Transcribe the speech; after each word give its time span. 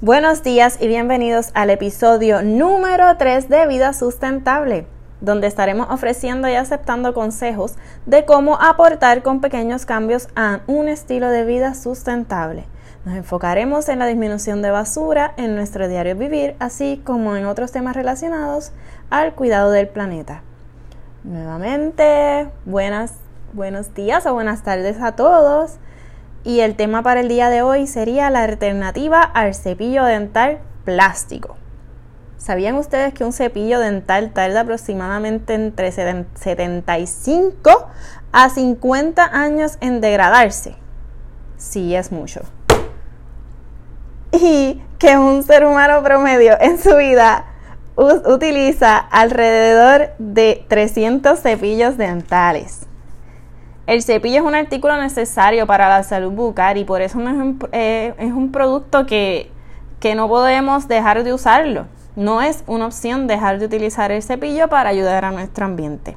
Buenos 0.00 0.42
días 0.42 0.76
y 0.80 0.88
bienvenidos 0.88 1.50
al 1.54 1.70
episodio 1.70 2.42
número 2.42 3.16
3 3.16 3.48
de 3.48 3.66
Vida 3.68 3.92
Sustentable, 3.92 4.86
donde 5.20 5.46
estaremos 5.46 5.86
ofreciendo 5.88 6.48
y 6.48 6.54
aceptando 6.54 7.14
consejos 7.14 7.76
de 8.04 8.24
cómo 8.24 8.60
aportar 8.60 9.22
con 9.22 9.40
pequeños 9.40 9.86
cambios 9.86 10.28
a 10.34 10.60
un 10.66 10.88
estilo 10.88 11.30
de 11.30 11.44
vida 11.44 11.74
sustentable. 11.74 12.66
Nos 13.06 13.14
enfocaremos 13.14 13.88
en 13.88 14.00
la 14.00 14.06
disminución 14.06 14.62
de 14.62 14.72
basura 14.72 15.32
en 15.36 15.54
nuestro 15.54 15.86
diario 15.86 16.16
vivir, 16.16 16.56
así 16.58 17.00
como 17.04 17.36
en 17.36 17.46
otros 17.46 17.70
temas 17.70 17.94
relacionados 17.94 18.72
al 19.10 19.34
cuidado 19.34 19.70
del 19.70 19.88
planeta. 19.88 20.42
Nuevamente, 21.22 22.50
buenas, 22.66 23.12
buenos 23.52 23.94
días 23.94 24.26
o 24.26 24.34
buenas 24.34 24.64
tardes 24.64 25.00
a 25.00 25.12
todos. 25.12 25.78
Y 26.44 26.60
el 26.60 26.76
tema 26.76 27.02
para 27.02 27.20
el 27.20 27.28
día 27.28 27.48
de 27.48 27.62
hoy 27.62 27.86
sería 27.86 28.28
la 28.28 28.42
alternativa 28.42 29.22
al 29.22 29.54
cepillo 29.54 30.04
dental 30.04 30.60
plástico. 30.84 31.56
¿Sabían 32.36 32.74
ustedes 32.74 33.14
que 33.14 33.24
un 33.24 33.32
cepillo 33.32 33.80
dental 33.80 34.34
tarda 34.34 34.60
aproximadamente 34.60 35.54
entre 35.54 35.90
75 35.90 37.88
a 38.32 38.50
50 38.50 39.24
años 39.24 39.78
en 39.80 40.02
degradarse? 40.02 40.76
Sí, 41.56 41.96
es 41.96 42.12
mucho. 42.12 42.42
Y 44.32 44.82
que 44.98 45.16
un 45.16 45.42
ser 45.44 45.64
humano 45.64 46.02
promedio 46.02 46.60
en 46.60 46.76
su 46.78 46.94
vida 46.96 47.46
utiliza 47.96 48.98
alrededor 48.98 50.10
de 50.18 50.66
300 50.68 51.40
cepillos 51.40 51.96
dentales. 51.96 52.86
El 53.86 54.02
cepillo 54.02 54.36
es 54.36 54.42
un 54.42 54.54
artículo 54.54 54.96
necesario 54.96 55.66
para 55.66 55.88
la 55.88 56.02
salud 56.02 56.32
bucal 56.32 56.78
y 56.78 56.84
por 56.84 57.02
eso 57.02 57.20
es 57.20 57.26
un, 57.26 57.58
eh, 57.72 58.14
es 58.18 58.32
un 58.32 58.50
producto 58.50 59.04
que, 59.04 59.50
que 60.00 60.14
no 60.14 60.26
podemos 60.26 60.88
dejar 60.88 61.22
de 61.22 61.34
usarlo. 61.34 61.86
No 62.16 62.40
es 62.40 62.64
una 62.66 62.86
opción 62.86 63.26
dejar 63.26 63.58
de 63.58 63.66
utilizar 63.66 64.10
el 64.10 64.22
cepillo 64.22 64.68
para 64.68 64.88
ayudar 64.88 65.24
a 65.26 65.32
nuestro 65.32 65.66
ambiente. 65.66 66.16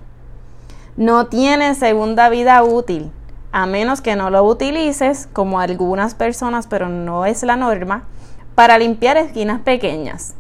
No 0.95 1.27
tiene 1.27 1.75
segunda 1.75 2.29
vida 2.29 2.63
útil, 2.63 3.11
a 3.51 3.65
menos 3.65 4.02
que 4.02 4.15
no 4.15 4.29
lo 4.29 4.43
utilices, 4.43 5.27
como 5.33 5.59
algunas 5.59 6.15
personas, 6.15 6.67
pero 6.67 6.87
no 6.87 7.25
es 7.25 7.43
la 7.43 7.55
norma, 7.55 8.03
para 8.55 8.77
limpiar 8.77 9.17
esquinas 9.17 9.61
pequeñas. 9.61 10.35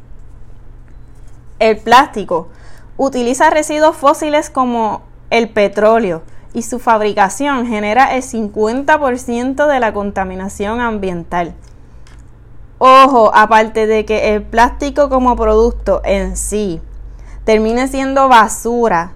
El 1.59 1.77
plástico 1.77 2.49
utiliza 2.97 3.49
residuos 3.49 3.95
fósiles 3.95 4.49
como 4.49 5.01
el 5.29 5.49
petróleo, 5.49 6.21
y 6.57 6.63
su 6.63 6.79
fabricación 6.79 7.67
genera 7.67 8.15
el 8.15 8.23
50% 8.23 9.67
de 9.67 9.79
la 9.79 9.93
contaminación 9.93 10.81
ambiental. 10.81 11.53
Ojo, 12.79 13.29
aparte 13.35 13.85
de 13.85 14.05
que 14.05 14.33
el 14.33 14.41
plástico 14.41 15.07
como 15.07 15.35
producto 15.35 16.01
en 16.03 16.35
sí 16.35 16.81
termine 17.43 17.87
siendo 17.87 18.27
basura, 18.27 19.11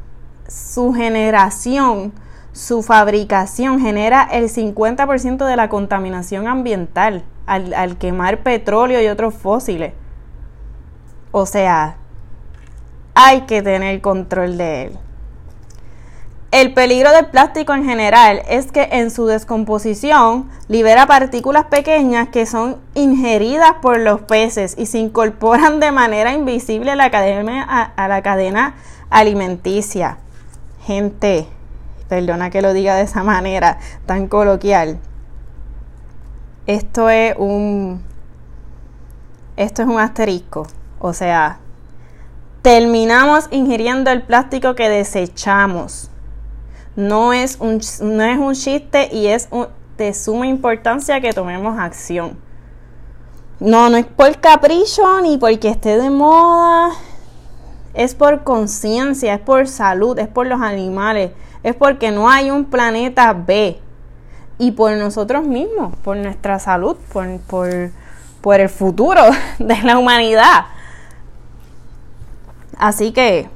su 0.47 0.93
generación, 0.93 2.13
su 2.51 2.83
fabricación 2.83 3.79
genera 3.79 4.21
el 4.21 4.47
50% 4.47 5.43
de 5.43 5.55
la 5.55 5.67
contaminación 5.67 6.47
ambiental 6.47 7.23
al, 7.47 7.73
al, 7.73 7.97
quemar 7.97 8.43
petróleo 8.43 9.01
y 9.01 9.07
otros 9.07 9.33
fósiles. 9.33 9.93
O 11.31 11.47
sea, 11.47 11.95
hay 13.15 13.41
que 13.47 13.63
tener 13.63 13.99
control 13.99 14.59
de 14.59 14.83
él. 14.83 14.99
El 16.51 16.73
peligro 16.73 17.13
del 17.13 17.27
plástico 17.27 17.73
en 17.73 17.85
general 17.85 18.41
es 18.45 18.73
que 18.73 18.89
en 18.91 19.09
su 19.09 19.25
descomposición 19.25 20.49
libera 20.67 21.07
partículas 21.07 21.67
pequeñas 21.67 22.27
que 22.27 22.45
son 22.45 22.75
ingeridas 22.93 23.75
por 23.81 23.97
los 23.97 24.19
peces 24.19 24.75
y 24.77 24.85
se 24.87 24.97
incorporan 24.97 25.79
de 25.79 25.93
manera 25.93 26.33
invisible 26.33 26.91
a 26.91 26.97
la 26.97 27.09
cadena, 27.09 28.75
alimenticia. 29.09 30.17
Gente, 30.81 31.47
perdona 32.09 32.49
que 32.49 32.61
lo 32.61 32.73
diga 32.73 32.95
de 32.95 33.03
esa 33.03 33.23
manera 33.23 33.77
tan 34.05 34.27
coloquial. 34.27 34.99
Esto 36.67 37.09
es 37.09 37.33
un 37.37 38.03
esto 39.55 39.83
es 39.83 39.87
un 39.87 39.99
asterisco, 40.01 40.67
o 40.99 41.13
sea, 41.13 41.59
terminamos 42.61 43.47
ingiriendo 43.51 44.11
el 44.11 44.23
plástico 44.23 44.75
que 44.75 44.89
desechamos 44.89 46.10
no 47.01 47.33
es 47.33 47.57
un, 47.59 47.81
no 48.01 48.23
es 48.23 48.37
un 48.37 48.53
chiste 48.53 49.09
y 49.11 49.27
es 49.27 49.49
de 49.97 50.13
suma 50.13 50.47
importancia 50.47 51.19
que 51.19 51.33
tomemos 51.33 51.77
acción. 51.79 52.37
No, 53.59 53.89
no 53.89 53.97
es 53.97 54.05
por 54.05 54.39
capricho 54.39 55.21
ni 55.21 55.37
porque 55.37 55.69
esté 55.69 55.97
de 55.97 56.09
moda. 56.09 56.91
Es 57.93 58.15
por 58.15 58.43
conciencia, 58.43 59.33
es 59.33 59.39
por 59.39 59.67
salud, 59.67 60.17
es 60.17 60.27
por 60.27 60.47
los 60.47 60.61
animales, 60.61 61.31
es 61.61 61.75
porque 61.75 62.11
no 62.11 62.29
hay 62.29 62.51
un 62.51 62.65
planeta 62.65 63.33
B. 63.33 63.79
Y 64.57 64.71
por 64.71 64.91
nosotros 64.93 65.43
mismos, 65.43 65.95
por 66.03 66.17
nuestra 66.17 66.59
salud, 66.59 66.95
por, 67.11 67.39
por, 67.41 67.91
por 68.41 68.59
el 68.59 68.69
futuro 68.69 69.21
de 69.59 69.81
la 69.81 69.97
humanidad. 69.97 70.65
Así 72.77 73.11
que 73.11 73.49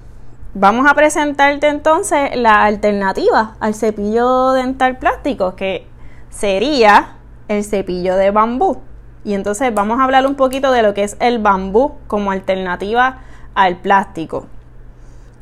vamos 0.55 0.89
a 0.89 0.93
presentarte 0.93 1.67
entonces 1.67 2.33
la 2.35 2.63
alternativa 2.63 3.55
al 3.59 3.75
cepillo 3.75 4.53
dental 4.53 4.97
plástico, 4.97 5.55
que 5.55 5.85
sería 6.29 7.17
el 7.49 7.63
cepillo 7.63 8.15
de 8.15 8.31
bambú. 8.31 8.81
Y 9.25 9.33
entonces 9.33 9.73
vamos 9.73 9.99
a 9.99 10.05
hablar 10.05 10.25
un 10.25 10.35
poquito 10.35 10.71
de 10.71 10.81
lo 10.81 10.93
que 10.93 11.03
es 11.03 11.17
el 11.19 11.39
bambú 11.39 11.95
como 12.07 12.31
alternativa 12.31 13.19
al 13.53 13.77
plástico. 13.77 14.47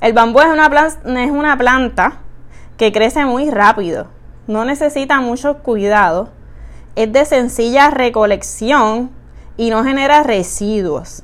El 0.02 0.14
bambú 0.14 0.42
es 0.42 0.48
una, 0.48 1.58
planta 1.58 2.14
que 2.76 2.92
crece 2.92 3.24
muy 3.24 3.52
rápido, 3.52 4.08
no 4.48 4.66
necesita 4.66 5.22
mucho 5.22 5.60
cuidado, 5.60 6.30
es 6.96 7.12
de 7.14 7.24
sencilla 7.26 7.92
recolección 7.92 9.12
y 9.58 9.70
no 9.70 9.84
genera 9.84 10.24
residuos. 10.24 11.24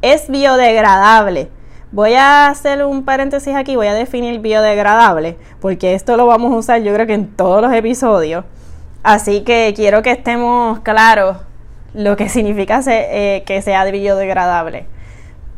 Es 0.00 0.28
biodegradable 0.28 1.50
Voy 1.92 2.14
a 2.14 2.48
hacer 2.48 2.86
un 2.86 3.04
paréntesis 3.04 3.54
aquí, 3.54 3.76
voy 3.76 3.86
a 3.86 3.92
definir 3.92 4.40
biodegradable, 4.40 5.36
porque 5.60 5.92
esto 5.92 6.16
lo 6.16 6.24
vamos 6.26 6.50
a 6.54 6.56
usar 6.56 6.82
yo 6.82 6.94
creo 6.94 7.06
que 7.06 7.12
en 7.12 7.36
todos 7.36 7.60
los 7.60 7.70
episodios. 7.74 8.46
Así 9.02 9.42
que 9.42 9.74
quiero 9.76 10.00
que 10.00 10.12
estemos 10.12 10.80
claros 10.80 11.36
lo 11.92 12.16
que 12.16 12.30
significa 12.30 12.80
eh, 12.86 13.42
que 13.44 13.60
sea 13.60 13.84
biodegradable. 13.84 14.86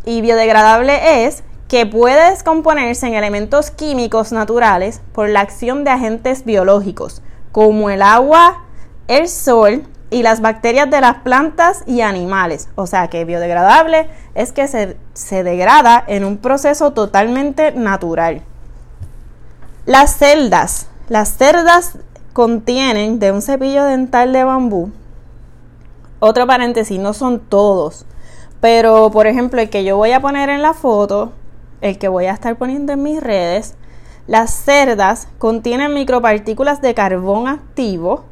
Y 0.05 0.23
biodegradable 0.23 1.25
es 1.25 1.45
que 1.69 1.87
puede 1.87 2.31
descomponerse 2.31 3.07
en 3.07 3.15
elementos 3.15 3.71
químicos 3.71 4.33
naturales 4.33 5.03
por 5.13 5.29
la 5.29 5.39
acción 5.39 5.85
de 5.85 5.91
agentes 5.91 6.45
biológicos, 6.45 7.23
como 7.53 7.91
el 7.91 8.03
agua, 8.03 8.65
el 9.07 9.29
sol, 9.29 9.85
y 10.15 10.23
las 10.23 10.41
bacterias 10.41 10.89
de 10.91 11.01
las 11.01 11.17
plantas 11.23 11.83
y 11.87 12.01
animales. 12.01 12.69
O 12.77 12.87
sea 12.87 13.09
que 13.09 13.25
biodegradable 13.25 14.07
es 14.37 14.53
que 14.53 14.69
se, 14.69 14.97
se 15.13 15.43
degrada 15.43 16.05
en 16.07 16.25
un 16.25 16.37
proceso 16.37 16.93
totalmente 16.93 17.73
natural. 17.73 18.43
Las 19.87 20.17
celdas. 20.17 20.87
Las 21.09 21.31
cerdas 21.31 21.99
contienen 22.33 23.19
de 23.19 23.33
un 23.33 23.43
cepillo 23.43 23.87
dental 23.87 24.33
de 24.33 24.45
bambú. 24.45 24.93
Otro 26.21 26.47
paréntesis, 26.47 27.01
no 27.01 27.13
son 27.13 27.41
todos. 27.41 28.07
Pero, 28.61 29.11
por 29.11 29.27
ejemplo, 29.27 29.61
el 29.61 29.69
que 29.69 29.83
yo 29.83 29.97
voy 29.97 30.13
a 30.13 30.21
poner 30.21 30.49
en 30.49 30.63
la 30.63 30.75
foto, 30.75 31.33
el 31.81 31.99
que 31.99 32.07
voy 32.07 32.27
a 32.27 32.35
estar 32.35 32.55
poniendo 32.55 32.93
en 32.93 33.03
mis 33.03 33.21
redes, 33.21 33.75
las 34.29 34.53
cerdas 34.53 35.27
contienen 35.39 35.93
micropartículas 35.93 36.81
de 36.81 36.95
carbón 36.95 37.49
activo 37.49 38.27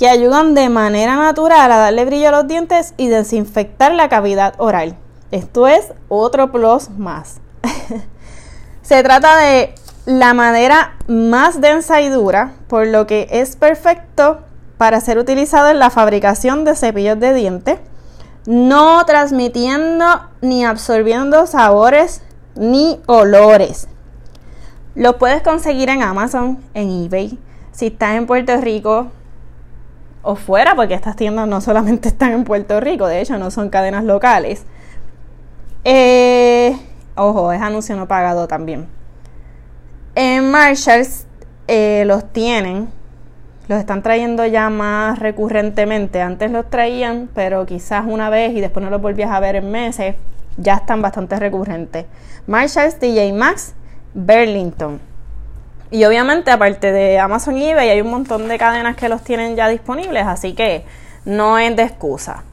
que 0.00 0.08
ayudan 0.08 0.54
de 0.54 0.70
manera 0.70 1.14
natural 1.14 1.70
a 1.70 1.76
darle 1.76 2.06
brillo 2.06 2.28
a 2.28 2.30
los 2.30 2.48
dientes 2.48 2.94
y 2.96 3.08
desinfectar 3.08 3.92
la 3.92 4.08
cavidad 4.08 4.54
oral. 4.56 4.96
Esto 5.30 5.68
es 5.68 5.92
otro 6.08 6.50
plus 6.50 6.88
más. 6.88 7.42
Se 8.82 9.02
trata 9.02 9.36
de 9.36 9.74
la 10.06 10.32
madera 10.32 10.96
más 11.06 11.60
densa 11.60 12.00
y 12.00 12.08
dura, 12.08 12.54
por 12.66 12.86
lo 12.86 13.06
que 13.06 13.28
es 13.30 13.56
perfecto 13.56 14.40
para 14.78 15.02
ser 15.02 15.18
utilizado 15.18 15.68
en 15.68 15.78
la 15.78 15.90
fabricación 15.90 16.64
de 16.64 16.76
cepillos 16.76 17.20
de 17.20 17.34
dientes, 17.34 17.78
no 18.46 19.04
transmitiendo 19.04 20.06
ni 20.40 20.64
absorbiendo 20.64 21.46
sabores 21.46 22.22
ni 22.54 23.02
olores. 23.04 23.86
Lo 24.94 25.18
puedes 25.18 25.42
conseguir 25.42 25.90
en 25.90 26.02
Amazon, 26.02 26.58
en 26.72 27.04
eBay. 27.04 27.38
Si 27.72 27.88
estás 27.88 28.16
en 28.16 28.26
Puerto 28.26 28.56
Rico, 28.56 29.08
o 30.22 30.36
fuera, 30.36 30.74
porque 30.74 30.94
estas 30.94 31.16
tiendas 31.16 31.48
no 31.48 31.60
solamente 31.60 32.08
están 32.10 32.32
en 32.32 32.44
Puerto 32.44 32.80
Rico, 32.80 33.06
de 33.06 33.20
hecho 33.20 33.38
no 33.38 33.50
son 33.50 33.70
cadenas 33.70 34.04
locales. 34.04 34.64
Eh, 35.84 36.76
ojo, 37.14 37.52
es 37.52 37.62
anuncio 37.62 37.96
no 37.96 38.06
pagado 38.06 38.46
también. 38.46 38.86
En 40.14 40.50
Marshalls 40.50 41.26
eh, 41.68 42.04
los 42.06 42.30
tienen, 42.32 42.88
los 43.68 43.78
están 43.78 44.02
trayendo 44.02 44.44
ya 44.44 44.68
más 44.68 45.18
recurrentemente. 45.18 46.20
Antes 46.20 46.50
los 46.50 46.68
traían, 46.68 47.30
pero 47.34 47.64
quizás 47.64 48.04
una 48.06 48.28
vez 48.28 48.52
y 48.52 48.60
después 48.60 48.84
no 48.84 48.90
los 48.90 49.00
volvías 49.00 49.30
a 49.30 49.40
ver 49.40 49.56
en 49.56 49.70
meses. 49.70 50.16
Ya 50.56 50.74
están 50.74 51.00
bastante 51.00 51.36
recurrentes. 51.36 52.06
Marshalls, 52.46 52.98
TJ 52.98 53.32
Maxx, 53.32 53.74
Burlington. 54.12 55.00
Y 55.90 56.04
obviamente, 56.04 56.50
aparte 56.50 56.92
de 56.92 57.18
Amazon 57.18 57.58
y 57.58 57.70
eBay, 57.70 57.88
hay 57.90 58.00
un 58.00 58.10
montón 58.10 58.46
de 58.48 58.58
cadenas 58.58 58.96
que 58.96 59.08
los 59.08 59.22
tienen 59.22 59.56
ya 59.56 59.68
disponibles, 59.68 60.24
así 60.26 60.54
que 60.54 60.84
no 61.24 61.58
es 61.58 61.74
de 61.74 61.82
excusa. 61.82 62.44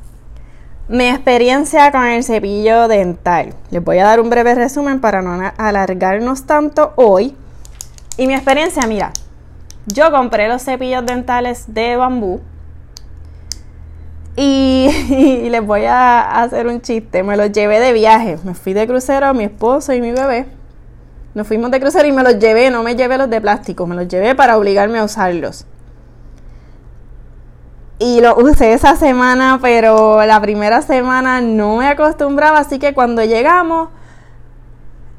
Mi 0.89 1.07
experiencia 1.07 1.91
con 1.91 2.05
el 2.05 2.23
cepillo 2.23 2.87
dental. 2.87 3.53
Les 3.69 3.83
voy 3.83 3.99
a 3.99 4.05
dar 4.05 4.21
un 4.21 4.29
breve 4.29 4.55
resumen 4.55 5.01
para 5.01 5.21
no 5.21 5.51
alargarnos 5.57 6.45
tanto 6.45 6.93
hoy. 6.95 7.35
Y 8.15 8.25
mi 8.25 8.33
experiencia, 8.33 8.87
mira, 8.87 9.11
yo 9.85 10.11
compré 10.11 10.47
los 10.47 10.63
cepillos 10.63 11.05
dentales 11.05 11.65
de 11.73 11.95
bambú. 11.95 12.41
Y, 14.39 15.49
les 15.49 15.65
voy 15.65 15.85
a 15.85 16.41
hacer 16.41 16.67
un 16.67 16.79
chiste. 16.79 17.23
Me 17.23 17.35
los 17.37 17.51
llevé 17.51 17.79
de 17.79 17.91
viaje. 17.91 18.37
Me 18.43 18.53
fui 18.53 18.73
de 18.73 18.85
crucero, 18.85 19.33
mi 19.33 19.45
esposo 19.45 19.93
y 19.93 20.01
mi 20.01 20.11
bebé. 20.11 20.45
Nos 21.37 21.45
fuimos 21.45 21.69
de 21.69 21.79
crucero 21.79 22.07
y 22.07 22.11
me 22.11 22.23
los 22.23 22.39
llevé. 22.39 22.71
No 22.71 22.81
me 22.81 22.95
llevé 22.95 23.15
los 23.15 23.29
de 23.29 23.39
plástico. 23.39 23.85
Me 23.85 23.93
los 23.93 24.07
llevé 24.07 24.33
para 24.33 24.57
obligarme 24.57 24.97
a 24.97 25.03
usarlos. 25.03 25.67
Y 27.99 28.21
lo 28.21 28.35
usé 28.37 28.73
esa 28.73 28.95
semana, 28.95 29.59
pero 29.61 30.25
la 30.25 30.41
primera 30.41 30.81
semana 30.81 31.39
no 31.41 31.75
me 31.75 31.89
acostumbraba, 31.89 32.57
así 32.57 32.79
que 32.79 32.95
cuando 32.95 33.23
llegamos 33.23 33.89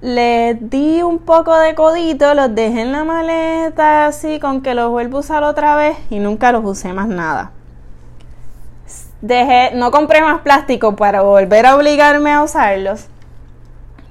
les 0.01 0.57
di 0.69 1.03
un 1.03 1.21
poco 1.21 1.57
de 1.57 1.77
codito, 1.77 2.35
los 2.35 2.53
dejé 2.53 2.83
en 2.83 2.91
la 2.91 3.05
maleta 3.05 4.07
así 4.07 4.41
con 4.41 4.61
que 4.61 4.75
los 4.75 4.91
vuelvo 4.91 5.19
a 5.19 5.21
usar 5.21 5.45
otra 5.45 5.77
vez 5.77 5.97
y 6.11 6.19
nunca 6.19 6.51
los 6.51 6.65
usé 6.65 6.93
más 6.93 7.07
nada. 7.07 7.53
Dejé, 9.21 9.71
no 9.77 9.93
compré 9.93 10.21
más 10.21 10.41
plástico 10.41 10.97
para 10.97 11.23
volver 11.23 11.65
a 11.65 11.77
obligarme 11.77 12.33
a 12.33 12.43
usarlos. 12.43 13.07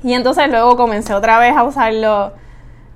Y 0.03 0.13
entonces 0.13 0.49
luego 0.49 0.77
comencé 0.77 1.13
otra 1.13 1.39
vez 1.39 1.55
a 1.55 1.63
usarlos 1.63 2.31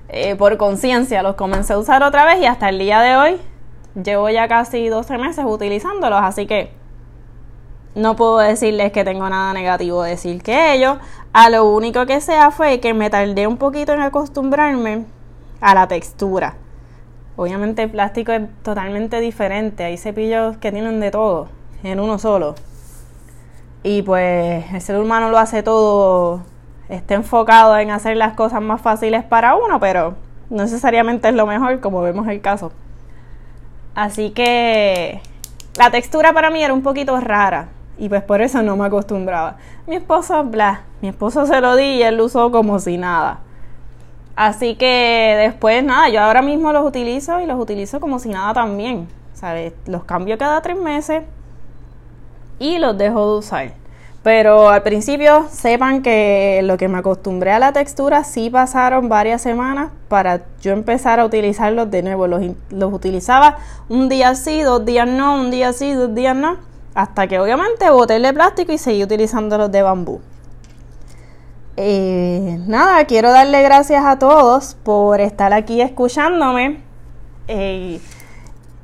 eh, 0.10 0.36
por 0.36 0.58
conciencia, 0.58 1.24
los 1.24 1.36
comencé 1.36 1.74
a 1.74 1.78
usar 1.78 2.04
otra 2.04 2.26
vez 2.26 2.40
y 2.40 2.46
hasta 2.46 2.70
el 2.70 2.80
día 2.80 3.02
de 3.02 3.16
hoy 3.16 3.42
Llevo 3.96 4.30
ya 4.30 4.48
casi 4.48 4.88
12 4.88 5.18
meses 5.18 5.44
utilizándolos, 5.46 6.20
así 6.22 6.46
que 6.46 6.72
no 7.94 8.16
puedo 8.16 8.38
decirles 8.38 8.94
que 8.94 9.04
tengo 9.04 9.28
nada 9.30 9.52
negativo 9.52 10.02
decir 10.04 10.42
que 10.42 10.74
ellos. 10.74 10.98
A 11.34 11.50
lo 11.50 11.66
único 11.66 12.06
que 12.06 12.22
sea 12.22 12.52
fue 12.52 12.80
que 12.80 12.94
me 12.94 13.10
tardé 13.10 13.48
un 13.48 13.58
poquito 13.58 13.92
en 13.92 14.02
acostumbrarme 14.02 15.06
a 15.60 15.76
la 15.76 15.90
textura. 15.90 16.56
Obviamente 17.36 17.84
el 17.84 17.92
plástico 17.92 18.32
es 18.32 18.44
totalmente 18.64 19.20
diferente. 19.20 19.84
Hay 19.84 19.98
cepillos 19.98 20.56
que 20.58 20.72
tienen 20.72 21.02
de 21.02 21.12
todo 21.12 21.50
en 21.84 22.00
uno 22.00 22.18
solo. 22.18 22.56
Y 23.84 24.04
pues 24.04 24.72
el 24.72 24.82
ser 24.82 24.98
humano 25.00 25.30
lo 25.32 25.38
hace 25.38 25.64
todo, 25.64 26.44
está 26.92 27.16
enfocado 27.16 27.78
en 27.78 27.90
hacer 27.90 28.18
las 28.18 28.34
cosas 28.34 28.62
más 28.62 28.82
fáciles 28.82 29.24
para 29.24 29.56
uno, 29.56 29.80
pero 29.80 30.16
no 30.50 30.64
necesariamente 30.64 31.30
es 31.30 31.34
lo 31.34 31.48
mejor, 31.48 31.80
como 31.80 32.02
vemos 32.02 32.28
el 32.28 32.42
caso. 32.42 32.72
Así 33.96 34.32
que 34.32 35.22
la 35.78 35.90
textura 35.90 36.34
para 36.34 36.50
mí 36.50 36.64
era 36.64 36.74
un 36.74 36.84
poquito 36.84 37.20
rara 37.20 37.70
y 37.98 38.10
pues 38.10 38.22
por 38.24 38.42
eso 38.42 38.62
no 38.62 38.76
me 38.76 38.86
acostumbraba. 38.86 39.58
Mi 39.88 39.96
esposo, 39.96 40.44
bla, 40.44 40.82
mi 41.02 41.08
esposo 41.08 41.46
se 41.46 41.62
lo 41.62 41.76
di 41.76 41.84
y 41.84 42.04
él 42.04 42.18
lo 42.18 42.26
usó 42.26 42.52
como 42.52 42.80
si 42.80 42.98
nada. 42.98 43.40
Así 44.36 44.76
que 44.76 45.36
después, 45.38 45.84
nada, 45.84 46.10
yo 46.10 46.22
ahora 46.22 46.42
mismo 46.42 46.74
los 46.74 46.86
utilizo 46.86 47.40
y 47.42 47.46
los 47.46 47.60
utilizo 47.60 48.00
como 48.00 48.20
si 48.20 48.30
nada 48.30 48.54
también. 48.54 49.08
¿Sabes? 49.34 49.74
Los 49.86 50.04
cambio 50.04 50.38
cada 50.38 50.62
tres 50.62 50.78
meses 50.78 51.24
y 52.60 52.78
los 52.80 52.98
dejo 52.98 53.34
de 53.34 53.40
usar. 53.40 53.81
Pero 54.24 54.70
al 54.70 54.84
principio 54.84 55.48
sepan 55.50 56.04
que 56.04 56.62
lo 56.64 56.78
que 56.78 56.88
me 56.88 57.00
acostumbré 57.00 57.52
a 57.52 57.60
la 57.60 57.74
textura 57.74 58.24
sí 58.24 58.52
pasaron 58.52 59.10
varias 59.10 59.42
semanas 59.42 59.92
para 60.10 60.44
yo 60.62 60.74
empezar 60.74 61.20
a 61.20 61.26
utilizarlos 61.26 61.90
de 61.90 62.04
nuevo. 62.04 62.28
Los, 62.28 62.44
utilizaba 62.94 63.58
un 63.90 64.10
día 64.10 64.36
sí, 64.36 64.62
dos 64.62 64.86
días 64.86 65.08
no, 65.08 65.36
un 65.36 65.50
día 65.50 65.74
sí, 65.74 65.94
dos 65.94 66.14
días 66.14 66.36
no. 66.36 66.58
Hasta 66.94 67.26
que 67.26 67.40
obviamente 67.40 67.90
boté 67.90 68.18
el 68.18 68.24
de 68.24 68.34
plástico 68.34 68.72
y 68.72 68.78
seguí 68.78 69.04
utilizando 69.04 69.58
los 69.58 69.72
de 69.72 69.82
bambú. 69.82 70.22
Eh, 71.78 72.60
nada, 72.68 73.06
quiero 73.06 73.32
darle 73.32 73.64
gracias 73.64 74.06
a 74.06 74.20
todos 74.20 74.76
por 74.84 75.20
estar 75.20 75.52
aquí 75.52 75.82
escuchándome. 75.82 76.84
Eh, 77.48 78.00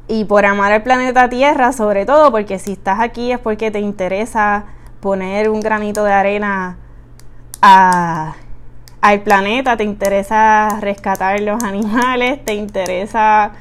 y 0.08 0.26
por 0.26 0.46
amar 0.46 0.72
el 0.72 0.82
planeta 0.82 1.30
Tierra, 1.30 1.74
sobre 1.74 2.08
todo, 2.08 2.32
porque 2.32 2.58
si 2.58 2.72
estás 2.72 3.02
aquí 3.02 3.32
es 3.32 3.40
porque 3.40 3.70
te 3.70 3.82
interesa 3.82 4.66
poner 5.08 5.50
un 5.50 5.62
granito 5.62 6.04
de 6.04 6.12
arena 6.12 6.78
al 7.62 9.22
planeta, 9.24 9.78
te 9.78 9.86
interesa 9.86 10.82
rescatar 10.82 11.40
los 11.40 11.64
animales, 11.64 12.44
te 12.44 12.56
interesa 12.56 13.54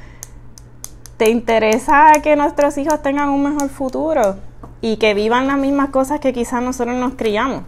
te 1.19 1.31
interesa 1.31 2.15
que 2.21 2.35
nuestros 2.35 2.77
hijos 2.79 3.01
tengan 3.01 3.29
un 3.29 3.45
mejor 3.45 3.69
futuro 3.69 4.39
y 4.81 4.97
que 4.97 5.15
vivan 5.15 5.47
las 5.47 5.57
mismas 5.57 5.91
cosas 5.91 6.19
que 6.19 6.33
quizás 6.33 6.65
nosotros 6.65 6.97
nos 6.97 7.15
criamos. 7.15 7.63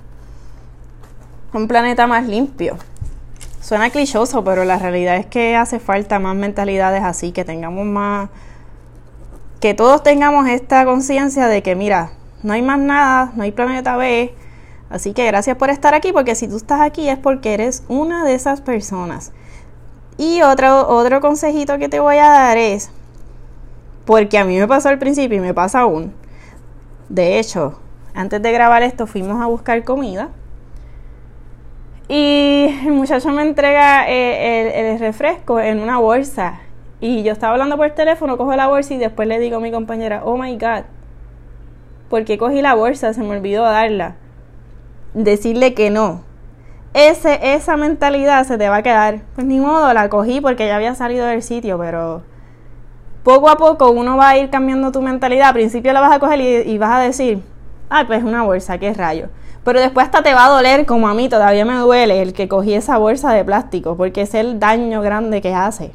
Un 1.53 1.69
planeta 1.69 2.09
más 2.09 2.27
limpio. 2.27 2.79
Suena 3.61 3.91
clichoso, 3.91 4.43
pero 4.43 4.65
la 4.65 4.81
realidad 4.81 5.19
es 5.19 5.27
que 5.27 5.55
hace 5.55 5.79
falta 5.79 6.19
más 6.19 6.35
mentalidades 6.35 7.05
así, 7.05 7.31
que 7.31 7.45
tengamos 7.45 7.87
más 7.87 8.29
que 9.61 9.75
todos 9.75 10.03
tengamos 10.03 10.49
esta 10.49 10.85
conciencia 10.85 11.47
de 11.47 11.63
que 11.63 11.77
mira, 11.77 12.11
no 12.43 12.53
hay 12.53 12.63
más 12.63 12.79
nada, 12.79 13.33
no 13.35 13.43
hay 13.43 13.53
planeta 13.53 13.97
B. 13.97 14.35
Así 14.91 15.13
que 15.13 15.27
gracias 15.27 15.57
por 15.57 15.71
estar 15.71 15.95
aquí, 15.95 16.13
porque 16.13 16.35
si 16.35 16.49
tú 16.49 16.57
estás 16.57 16.81
aquí 16.81 17.09
es 17.09 17.19
porque 17.19 17.55
eres 17.55 17.85
una 17.89 18.25
de 18.25 18.35
esas 18.35 18.61
personas. 18.61 19.33
Y 20.17 20.43
otro, 20.43 20.89
otro 20.89 21.21
consejito 21.21 21.79
que 21.79 21.89
te 21.89 22.01
voy 22.01 22.17
a 22.17 22.29
dar 22.29 22.57
es, 22.57 22.91
porque 24.05 24.39
a 24.39 24.45
mí 24.45 24.59
me 24.59 24.67
pasó 24.67 24.89
al 24.89 24.99
principio 24.99 25.37
y 25.37 25.41
me 25.41 25.55
pasa 25.55 25.81
aún. 25.81 26.13
De 27.09 27.39
hecho, 27.39 27.79
antes 28.15 28.43
de 28.43 28.53
grabar 28.53 28.83
esto 28.83 29.07
fuimos 29.07 29.41
a 29.41 29.47
buscar 29.47 29.85
comida. 29.85 30.31
Y 32.09 32.75
el 32.87 32.93
muchacho 32.93 33.31
me 33.31 33.43
entrega 33.43 34.09
eh, 34.09 34.93
el, 34.93 34.99
refresco 34.99 35.61
en 35.61 35.79
una 35.79 35.99
bolsa. 35.99 36.61
Y 37.01 37.23
yo 37.23 37.33
estaba 37.33 37.53
hablando 37.53 37.77
por 37.77 37.91
teléfono, 37.91 38.37
cojo 38.39 38.57
la 38.57 38.67
bolsa 38.67 38.95
y 38.95 38.99
después 38.99 39.29
le 39.29 39.39
digo 39.39 39.59
a 39.59 39.61
mi 39.61 39.71
compañera, 39.71 40.23
oh 40.25 40.37
my 40.37 40.57
god, 40.57 40.85
porque 42.09 42.39
cogí 42.39 42.63
la 42.63 42.75
bolsa, 42.75 43.13
se 43.13 43.23
me 43.23 43.37
olvidó 43.37 43.65
darla. 43.65 44.17
Decirle 45.15 45.75
que 45.75 45.91
no. 45.91 46.23
Ese, 46.95 47.55
esa 47.55 47.77
mentalidad 47.77 48.47
se 48.47 48.59
te 48.59 48.69
va 48.69 48.77
a 48.77 48.83
quedar. 48.83 49.21
Pues 49.35 49.47
ni 49.47 49.61
modo, 49.61 49.93
la 49.93 50.09
cogí 50.09 50.41
porque 50.41 50.67
ya 50.67 50.77
había 50.77 50.95
salido 50.95 51.27
del 51.27 51.43
sitio, 51.43 51.79
pero 51.79 52.23
poco 53.23 53.51
a 53.51 53.57
poco 53.57 53.91
uno 53.91 54.17
va 54.17 54.31
a 54.31 54.39
ir 54.39 54.51
cambiando 54.51 54.91
tu 54.91 55.03
mentalidad. 55.03 55.49
Al 55.49 55.55
principio 55.55 55.93
la 55.93 56.01
vas 56.01 56.13
a 56.13 56.19
coger 56.19 56.41
y, 56.67 56.79
vas 56.79 56.93
a 56.93 57.01
decir, 57.01 57.43
ah, 57.91 58.05
pues 58.07 58.23
una 58.25 58.43
bolsa, 58.43 58.79
qué 58.79 58.93
rayo. 58.95 59.29
Pero 59.65 59.81
después 59.81 60.07
hasta 60.07 60.23
te 60.23 60.33
va 60.33 60.47
a 60.47 60.49
doler, 60.49 60.87
como 60.87 61.09
a 61.09 61.15
mí 61.15 61.29
todavía 61.29 61.67
me 61.67 61.75
duele, 61.75 62.23
el 62.23 62.33
que 62.33 62.49
cogí 62.49 62.73
esa 62.73 62.97
bolsa 62.97 63.33
de 63.33 63.45
plástico, 63.45 63.97
porque 63.97 64.23
es 64.23 64.33
el 64.35 64.59
daño 64.59 65.03
grande 65.03 65.43
que 65.43 65.53
hace. 65.53 65.93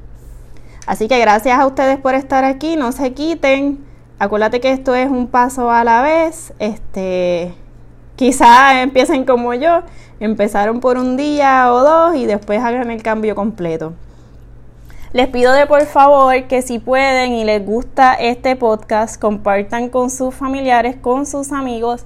Así 0.85 1.07
que 1.07 1.17
gracias 1.19 1.59
a 1.59 1.65
ustedes 1.65 1.97
por 1.97 2.13
estar 2.13 2.43
aquí, 2.43 2.75
no 2.75 2.91
se 2.91 3.13
quiten. 3.13 3.83
Acuérdate 4.23 4.61
que 4.61 4.71
esto 4.71 4.95
es 4.95 5.11
un 5.11 5.27
paso 5.27 5.69
a 5.69 5.83
la 5.83 6.01
vez. 6.01 6.53
Este, 6.57 7.53
quizá 8.15 8.81
empiecen 8.81 9.25
como 9.25 9.53
yo, 9.53 9.81
empezaron 10.21 10.79
por 10.79 10.97
un 10.97 11.17
día 11.17 11.73
o 11.73 11.83
dos 11.83 12.15
y 12.15 12.25
después 12.25 12.61
hagan 12.63 12.89
el 12.89 13.03
cambio 13.03 13.35
completo. 13.35 13.91
Les 15.11 15.27
pido 15.27 15.51
de 15.51 15.67
por 15.67 15.85
favor 15.87 16.41
que 16.45 16.61
si 16.61 16.79
pueden 16.79 17.33
y 17.33 17.43
les 17.43 17.65
gusta 17.65 18.13
este 18.13 18.55
podcast, 18.55 19.19
compartan 19.19 19.89
con 19.89 20.09
sus 20.09 20.33
familiares, 20.33 20.95
con 20.95 21.25
sus 21.25 21.51
amigos 21.51 22.05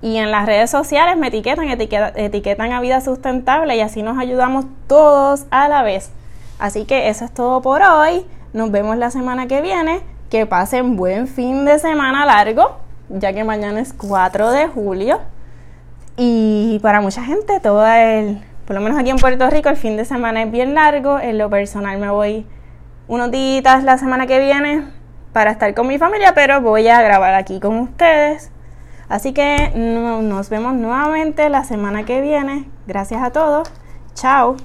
y 0.00 0.18
en 0.18 0.30
las 0.30 0.46
redes 0.46 0.70
sociales 0.70 1.16
me 1.16 1.26
etiquetan, 1.26 1.66
etiquetan 1.68 2.70
a 2.70 2.80
vida 2.80 3.00
sustentable 3.00 3.76
y 3.76 3.80
así 3.80 4.04
nos 4.04 4.16
ayudamos 4.16 4.66
todos 4.86 5.46
a 5.50 5.66
la 5.66 5.82
vez. 5.82 6.12
Así 6.60 6.84
que 6.84 7.08
eso 7.08 7.24
es 7.24 7.34
todo 7.34 7.62
por 7.62 7.82
hoy. 7.82 8.24
Nos 8.52 8.70
vemos 8.70 8.96
la 8.96 9.10
semana 9.10 9.48
que 9.48 9.60
viene 9.60 10.17
que 10.30 10.46
pasen 10.46 10.96
buen 10.96 11.26
fin 11.26 11.64
de 11.64 11.78
semana 11.78 12.26
largo, 12.26 12.78
ya 13.08 13.32
que 13.32 13.44
mañana 13.44 13.80
es 13.80 13.92
4 13.92 14.50
de 14.50 14.68
julio. 14.68 15.20
Y 16.16 16.80
para 16.82 17.00
mucha 17.00 17.22
gente, 17.22 17.60
todo 17.60 17.86
el, 17.86 18.42
por 18.66 18.74
lo 18.74 18.82
menos 18.82 18.98
aquí 18.98 19.10
en 19.10 19.16
Puerto 19.16 19.48
Rico, 19.50 19.68
el 19.68 19.76
fin 19.76 19.96
de 19.96 20.04
semana 20.04 20.42
es 20.42 20.50
bien 20.50 20.74
largo. 20.74 21.18
En 21.18 21.38
lo 21.38 21.48
personal 21.48 21.98
me 21.98 22.10
voy 22.10 22.46
unos 23.06 23.30
días 23.30 23.84
la 23.84 23.98
semana 23.98 24.26
que 24.26 24.38
viene 24.40 24.84
para 25.32 25.52
estar 25.52 25.72
con 25.74 25.86
mi 25.86 25.98
familia, 25.98 26.34
pero 26.34 26.60
voy 26.60 26.88
a 26.88 27.00
grabar 27.00 27.34
aquí 27.34 27.60
con 27.60 27.78
ustedes. 27.78 28.50
Así 29.08 29.32
que 29.32 29.72
nos 29.74 30.50
vemos 30.50 30.74
nuevamente 30.74 31.48
la 31.48 31.64
semana 31.64 32.04
que 32.04 32.20
viene. 32.20 32.68
Gracias 32.86 33.22
a 33.22 33.30
todos. 33.30 33.70
Chao. 34.14 34.56